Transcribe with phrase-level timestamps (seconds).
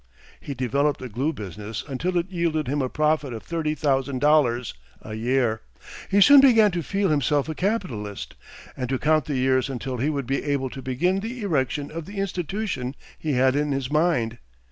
[0.39, 4.73] He developed the glue business until it yielded him a profit of thirty thousand dollars
[4.99, 5.61] a year.
[6.09, 8.33] He soon began to feel himself a capitalist,
[8.75, 12.05] and to count the years until he would be able to begin the erection of
[12.07, 14.39] the institution he had in his mind.